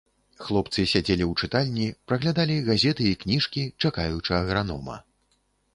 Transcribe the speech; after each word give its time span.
Хлопцы 0.45 0.85
сядзелі 0.93 1.23
ў 1.27 1.33
чытальні, 1.47 1.85
праглядалі 2.09 2.57
газеты 2.71 3.03
і 3.11 3.15
кніжкі, 3.27 3.69
чакаючы 3.87 4.31
агранома. 4.43 5.03